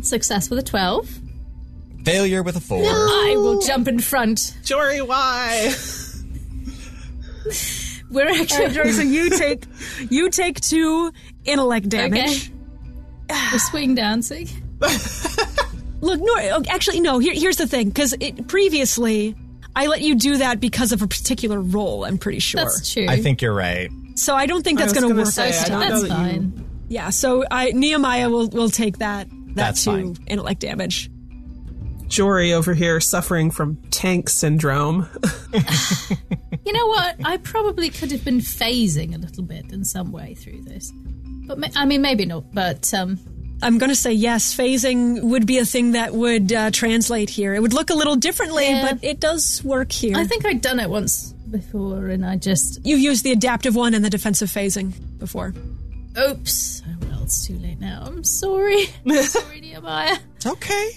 [0.02, 1.08] Success with a 12.
[2.04, 2.82] Failure with a four.
[2.84, 4.56] I will jump in front.
[4.64, 5.74] Jory, why?
[8.12, 8.70] We're actually.
[8.70, 9.64] Jory, so you take
[10.10, 11.12] you take two
[11.46, 12.10] intellect Okay.
[12.10, 12.52] damage.
[13.28, 14.48] The swing dancing.
[16.02, 17.20] Look, no, actually, no.
[17.20, 18.16] Here, here's the thing, because
[18.48, 19.36] previously
[19.76, 22.06] I let you do that because of a particular role.
[22.06, 22.62] I'm pretty sure.
[22.62, 23.06] That's true.
[23.08, 23.92] I think you're right.
[24.16, 25.28] so I don't think that's going to work.
[25.28, 25.90] say, this I don't time.
[25.90, 26.66] know That's that you- fine.
[26.88, 27.10] Yeah.
[27.12, 30.18] So I Nehemiah will will take that that That's two fine.
[30.28, 31.12] intellect damage.
[32.10, 35.08] Jory over here suffering from tank syndrome.
[36.66, 37.16] You know what?
[37.26, 40.92] I probably could have been phasing a little bit in some way through this.
[41.48, 42.54] But ma- I mean, maybe not.
[42.54, 43.18] But um,
[43.64, 44.56] I'm going to say yes.
[44.56, 47.56] Phasing would be a thing that would uh, translate here.
[47.56, 48.92] It would look a little differently, Yeah.
[48.92, 50.16] but it does work here.
[50.16, 53.96] I think I'd done it once before, and I just You've used the adaptive one
[53.96, 55.56] and the defensive phasing before.
[56.20, 56.84] oops.
[56.88, 58.04] Oh, well, it's too late now.
[58.06, 58.86] I'm sorry.
[59.24, 60.18] sorry, Nehemiah.
[60.36, 60.92] It's okay.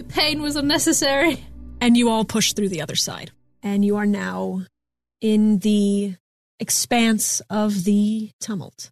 [0.00, 1.44] Your pain was unnecessary.
[1.82, 3.32] and you all push through the other side.
[3.62, 4.62] And you are now
[5.20, 6.14] in the
[6.58, 8.90] expanse of the tumult.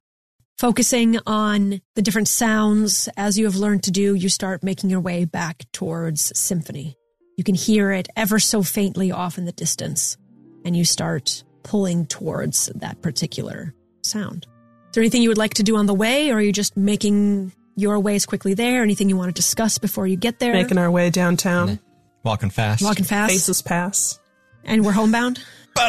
[0.58, 5.00] Focusing on the different sounds as you have learned to do, you start making your
[5.00, 6.94] way back towards symphony.
[7.38, 10.18] You can hear it ever so faintly off in the distance,
[10.66, 14.46] and you start pulling towards that particular sound.
[14.88, 16.76] Is there anything you would like to do on the way, or are you just
[16.76, 18.82] making your way ways quickly there?
[18.82, 20.52] Anything you want to discuss before you get there?
[20.52, 21.78] Making our way downtown.
[22.24, 22.82] Walking fast.
[22.82, 24.18] Walking fast, Faces pass.
[24.64, 25.42] and we're homebound.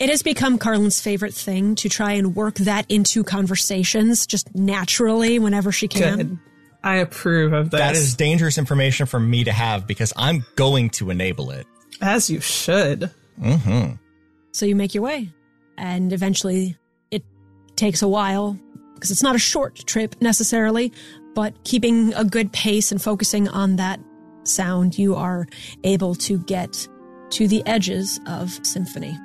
[0.00, 5.38] It has become Carlin's favorite thing to try and work that into conversations just naturally
[5.38, 6.16] whenever she can.
[6.16, 6.38] Good.
[6.82, 7.78] I approve of this.
[7.80, 11.66] that is dangerous information for me to have because I'm going to enable it.
[12.02, 13.10] as you should.
[13.40, 13.94] Mm-hmm.
[14.50, 15.32] So you make your way,
[15.78, 16.76] and eventually it
[17.76, 18.58] takes a while
[18.94, 20.92] because it's not a short trip necessarily,
[21.34, 24.00] but keeping a good pace and focusing on that
[24.44, 25.46] sound, you are
[25.82, 26.88] able to get
[27.30, 29.18] to the edges of symphony.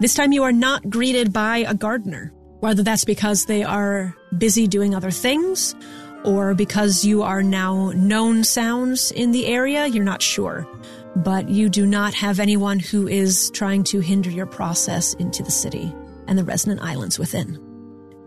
[0.00, 4.66] This time you are not greeted by a gardener, whether that's because they are busy
[4.66, 5.74] doing other things
[6.24, 10.66] or because you are now known sounds in the area, you're not sure.
[11.16, 15.50] But you do not have anyone who is trying to hinder your process into the
[15.50, 15.94] city
[16.26, 17.63] and the resonant islands within.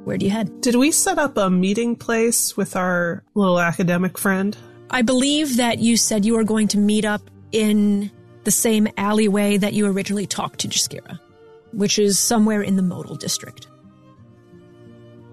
[0.08, 0.62] Where do you head?
[0.62, 4.56] Did we set up a meeting place with our little academic friend?
[4.90, 8.10] I believe that you said you were going to meet up in
[8.46, 11.20] the same alleyway that you originally talked to Jaskira,
[11.74, 13.68] which is somewhere in the modal district.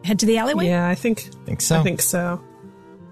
[0.03, 0.66] Head to the alleyway?
[0.66, 1.79] Yeah, I think Think so.
[1.79, 2.43] I think so.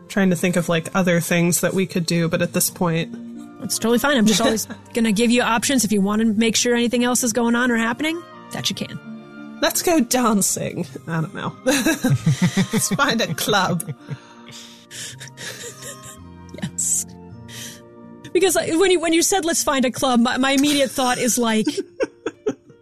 [0.09, 3.15] trying to think of like other things that we could do, but at this point,
[3.63, 4.17] It's totally fine.
[4.17, 5.85] I'm just always going to give you options.
[5.85, 8.75] If you want to make sure anything else is going on or happening, that you
[8.75, 9.12] can.
[9.63, 10.87] Let's go dancing.
[11.07, 11.57] I don't know.
[11.65, 13.95] let's find a club.
[16.61, 17.07] Yes.
[18.33, 21.19] Because like, when you when you said let's find a club, my, my immediate thought
[21.19, 21.67] is like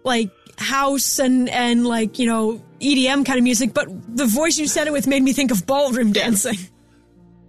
[0.05, 3.75] like house and and like you know EDM kind of music.
[3.75, 6.59] But the voice you said it with made me think of ballroom dancing.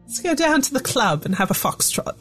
[0.03, 2.17] Let's go down to the club and have a foxtrot.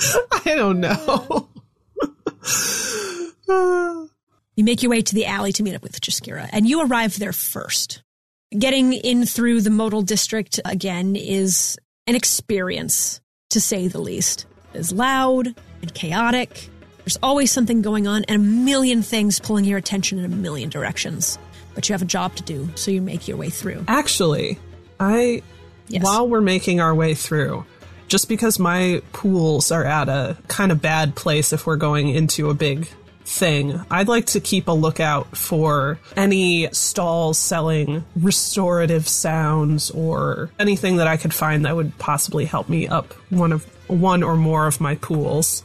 [0.32, 1.48] I don't know.
[4.56, 7.18] You make your way to the alley to meet up with Jaskira, and you arrive
[7.18, 8.02] there first.
[8.56, 13.20] Getting in through the modal district again is an experience,
[13.50, 14.44] to say the least.
[14.74, 16.68] It is loud and chaotic.
[16.98, 20.68] There's always something going on and a million things pulling your attention in a million
[20.68, 21.38] directions.
[21.74, 23.84] But you have a job to do, so you make your way through.
[23.88, 24.58] Actually,
[24.98, 25.42] I
[25.88, 26.04] Yes.
[26.04, 27.64] while we're making our way through,
[28.10, 32.50] just because my pools are at a kind of bad place if we're going into
[32.50, 32.88] a big
[33.24, 40.96] thing, I'd like to keep a lookout for any stalls selling restorative sounds or anything
[40.96, 44.66] that I could find that would possibly help me up one of one or more
[44.66, 45.62] of my pools.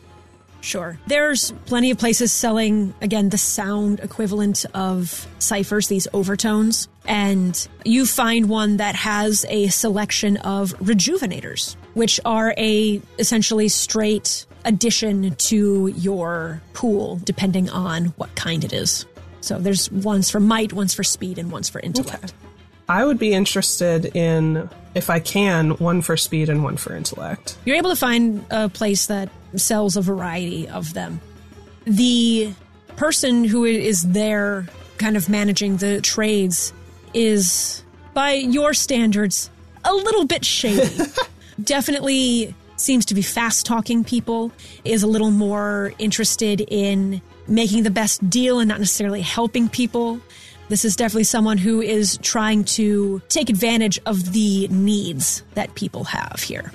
[0.65, 0.97] Sure.
[1.05, 6.87] There's plenty of places selling, again, the sound equivalent of ciphers, these overtones.
[7.05, 14.47] And you find one that has a selection of rejuvenators, which are a essentially straight
[14.65, 19.05] addition to your pool, depending on what kind it is.
[19.41, 22.33] So there's ones for might, ones for speed, and ones for intellect.
[22.89, 27.55] I would be interested in, if I can, one for speed and one for intellect.
[27.65, 29.29] You're able to find a place that
[29.59, 31.21] sells a variety of them.
[31.85, 32.53] The
[32.95, 34.65] person who is there
[34.97, 36.73] kind of managing the trades
[37.13, 37.83] is,
[38.13, 39.49] by your standards,
[39.83, 40.97] a little bit shady.
[41.63, 44.51] Definitely seems to be fast talking people,
[44.83, 50.19] is a little more interested in making the best deal and not necessarily helping people.
[50.67, 56.05] This is definitely someone who is trying to take advantage of the needs that people
[56.05, 56.71] have here.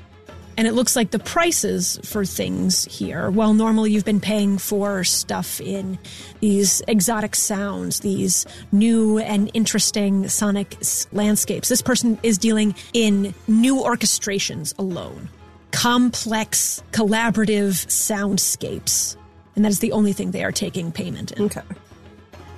[0.61, 5.05] And it looks like the prices for things here, well, normally you've been paying for
[5.05, 5.99] stuff in
[6.41, 10.77] these exotic sounds, these new and interesting sonic
[11.13, 11.71] landscapes.
[11.71, 15.31] This person is dealing in new orchestrations alone,
[15.71, 19.17] complex, collaborative soundscapes.
[19.57, 21.45] And that is the only thing they are taking payment in.
[21.45, 21.63] Okay.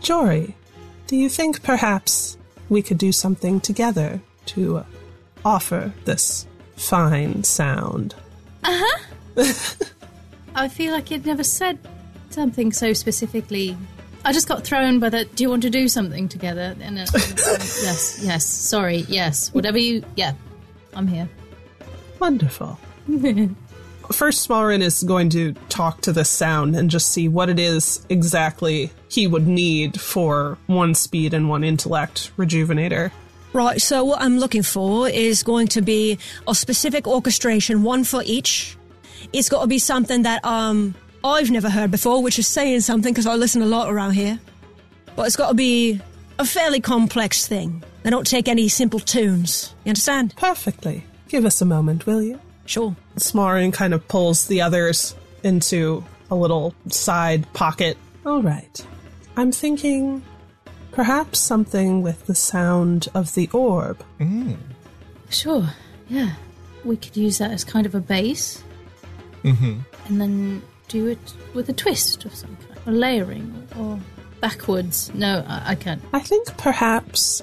[0.00, 0.56] Jory,
[1.06, 2.36] do you think perhaps
[2.68, 4.84] we could do something together to
[5.44, 8.14] offer this fine sound?
[8.64, 8.98] Uh huh.
[10.54, 11.78] I feel like you'd never said
[12.30, 13.76] something so specifically.
[14.24, 15.34] I just got thrown by that.
[15.34, 16.76] Do you want to do something together?
[16.80, 18.44] And uh, yes, yes.
[18.44, 19.52] Sorry, yes.
[19.52, 20.04] Whatever you.
[20.16, 20.34] Yeah,
[20.94, 21.28] I'm here.
[22.20, 22.78] Wonderful.
[24.12, 28.04] First, Smalrin is going to talk to this sound and just see what it is
[28.08, 33.10] exactly he would need for one speed and one intellect rejuvenator.
[33.52, 38.22] Right, so what I'm looking for is going to be a specific orchestration, one for
[38.24, 38.76] each.
[39.32, 40.94] It's got to be something that um
[41.24, 44.40] I've never heard before, which is saying something because I listen a lot around here.
[45.14, 46.00] But it's got to be
[46.38, 47.84] a fairly complex thing.
[48.02, 49.74] They don't take any simple tunes.
[49.84, 50.34] You understand?
[50.36, 51.04] Perfectly.
[51.28, 52.40] Give us a moment, will you?
[52.66, 52.96] Sure.
[53.16, 57.96] Smalrin kind of pulls the others into a little side pocket.
[58.26, 58.86] All right.
[59.36, 60.22] I'm thinking
[60.92, 64.04] perhaps something with the sound of the orb.
[65.30, 65.68] Sure.
[66.08, 66.34] Yeah,
[66.84, 68.62] we could use that as kind of a base,
[69.42, 69.80] mm-hmm.
[70.06, 73.98] and then do it with a twist of some kind, or layering, or
[74.40, 75.12] backwards.
[75.14, 76.02] No, I, I can't.
[76.12, 77.42] I think perhaps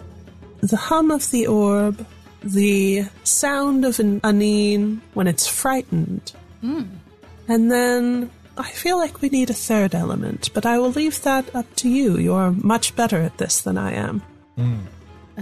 [0.62, 2.06] the hum of the orb,
[2.44, 8.30] the sound of an Anine when it's frightened, and then
[8.60, 11.90] I feel like we need a third element, but I will leave that up to
[11.90, 12.18] you.
[12.18, 14.22] You're much better at this than I am.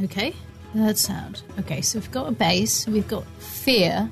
[0.03, 0.36] Okay,
[0.76, 1.41] third sound.
[1.59, 4.07] Okay, so we've got a base, we've got fear.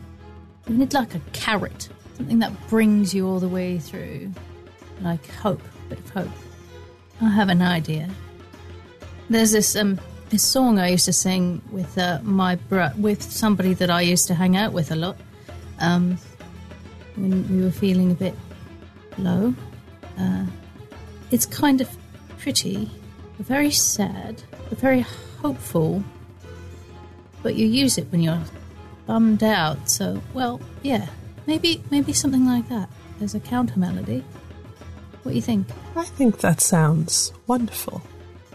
[0.67, 1.87] We need like a carrot,
[2.17, 4.31] something that brings you all the way through.
[5.01, 6.31] Like hope, a bit of hope.
[7.21, 8.09] I have an idea.
[9.29, 9.99] There's this um
[10.29, 14.25] this song I used to sing with uh, my bro- with somebody that I used
[14.27, 15.17] to hang out with a lot.
[15.79, 16.17] Um,
[17.15, 18.33] when we were feeling a bit
[19.17, 19.53] low.
[20.17, 20.45] Uh,
[21.31, 21.89] it's kind of
[22.37, 22.89] pretty,
[23.39, 25.05] very sad, but very
[25.41, 26.03] hopeful.
[27.43, 28.41] But you use it when you're
[29.05, 29.89] bummed out.
[29.89, 31.07] So, well, yeah,
[31.47, 32.89] maybe maybe something like that.
[33.19, 34.23] There's a counter melody.
[35.23, 35.67] What do you think?
[35.95, 38.01] I think that sounds wonderful.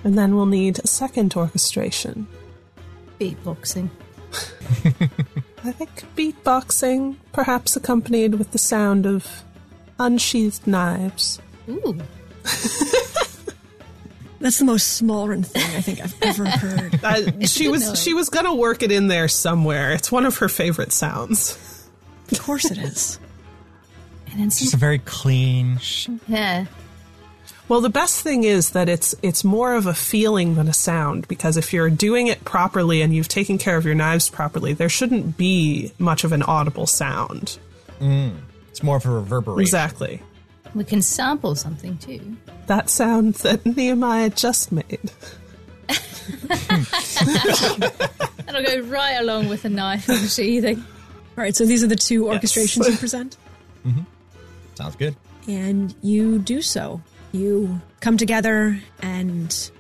[0.05, 2.27] And then we'll need a second orchestration.
[3.19, 3.91] Beatboxing.
[5.63, 9.43] I think beatboxing, perhaps accompanied with the sound of
[10.01, 11.39] unsheathed knives.
[11.69, 11.97] Ooh.
[14.41, 17.01] That's the most Smalrin thing I think I've ever heard.
[17.05, 17.99] Uh, she was note.
[17.99, 19.93] she was gonna work it in there somewhere.
[19.93, 21.59] It's one of her favorite sounds.
[22.33, 23.19] Of course it is.
[24.31, 25.79] And then Just a very clean.
[25.79, 26.67] Sh- Yeah.
[27.69, 31.29] Well, the best thing is that it's it's more of a feeling than a sound
[31.29, 34.89] because if you're doing it properly and you've taken care of your knives properly, there
[34.89, 37.59] shouldn't be much of an audible sound.
[38.71, 39.61] It's more of a reverberation.
[39.61, 40.23] Exactly.
[40.75, 42.37] We can sample something too.
[42.67, 45.11] That sound that Nehemiah just made.
[48.47, 50.79] That'll go right along with the knife and sheathing.
[50.79, 53.37] All right, so these are the two orchestrations you present.
[53.87, 54.03] Mm-hmm.
[54.75, 55.17] Sounds good.
[55.49, 57.01] and you do so.
[57.33, 59.71] You come together and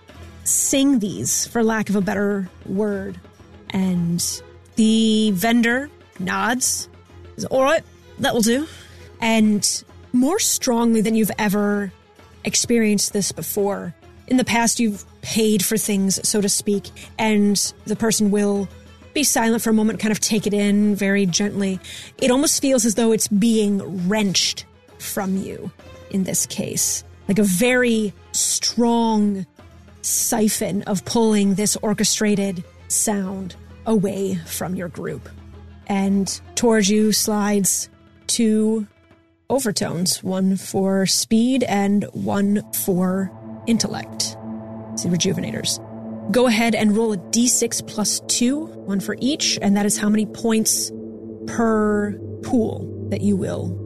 [0.44, 3.18] sing these, for lack of a better word.
[3.70, 4.24] And
[4.76, 6.88] the vendor nods,
[7.36, 7.82] says, All right,
[8.20, 8.66] that will do.
[9.20, 11.92] And more strongly than you've ever
[12.44, 13.94] experienced this before.
[14.26, 18.68] In the past, you've paid for things, so to speak, and the person will
[19.12, 21.80] be silent for a moment, kind of take it in very gently.
[22.18, 24.64] It almost feels as though it's being wrenched
[24.98, 25.72] from you
[26.10, 27.02] in this case.
[27.28, 29.46] Like a very strong
[30.02, 33.56] siphon of pulling this orchestrated sound
[33.86, 35.28] away from your group.
[35.86, 37.88] And towards you slides
[38.30, 38.86] two
[39.48, 43.30] overtones one for speed and one for
[43.66, 44.36] intellect.
[44.92, 45.78] It's the rejuvenators.
[46.30, 50.08] Go ahead and roll a d6 plus two, one for each, and that is how
[50.08, 50.92] many points
[51.48, 52.12] per
[52.44, 53.76] pool that you will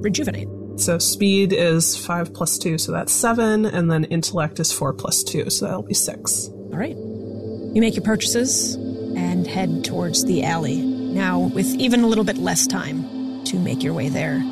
[0.00, 0.48] rejuvenate.
[0.76, 5.24] So speed is five plus two, so that's seven, and then intellect is four plus
[5.24, 6.48] two, so that'll be six.
[6.48, 6.96] All right.
[6.96, 8.76] You make your purchases
[9.16, 13.07] and head towards the alley, now with even a little bit less time
[13.48, 14.42] to make your way there.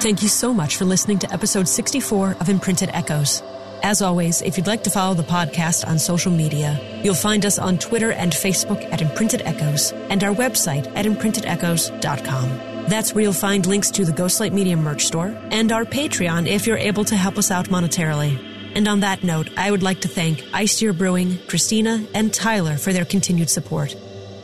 [0.00, 3.42] Thank you so much for listening to episode 64 of Imprinted Echoes.
[3.82, 7.58] As always, if you'd like to follow the podcast on social media, you'll find us
[7.58, 12.48] on Twitter and Facebook at Imprinted Echoes and our website at imprintedechoes.com.
[12.88, 16.66] That's where you'll find links to the Ghostlight Media merch store and our Patreon if
[16.66, 18.49] you're able to help us out monetarily.
[18.74, 22.92] And on that note, I would like to thank Icier Brewing, Christina, and Tyler for
[22.92, 23.96] their continued support.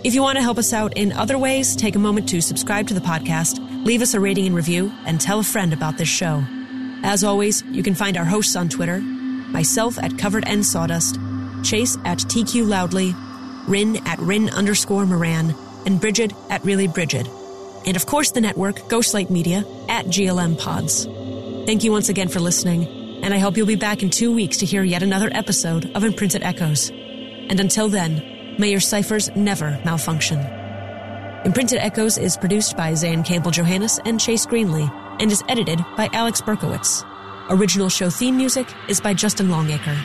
[0.04, 2.88] If you want to help us out in other ways, take a moment to subscribe
[2.88, 6.08] to the podcast, leave us a rating and review, and tell a friend about this
[6.08, 6.44] show.
[7.02, 11.18] As always, you can find our hosts on Twitter, myself at Covered End Sawdust,
[11.62, 13.14] Chase at TQ Loudly,
[13.66, 15.54] Rin at Rin underscore Moran,
[15.86, 17.28] and Bridget at Really Bridget.
[17.86, 21.06] And of course, the network, Ghostlight Media, at GLM Pods.
[21.66, 22.95] Thank you once again for listening,
[23.26, 26.04] and I hope you'll be back in two weeks to hear yet another episode of
[26.04, 26.90] Imprinted Echoes.
[26.90, 30.38] And until then, may your ciphers never malfunction.
[31.44, 34.88] Imprinted Echoes is produced by Zan Campbell Johannes and Chase Greenlee
[35.20, 37.02] and is edited by Alex Berkowitz.
[37.50, 39.98] Original show theme music is by Justin Longacre.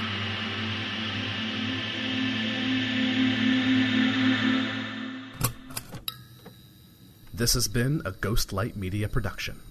[7.32, 9.62] This has been a Ghostlight Media production.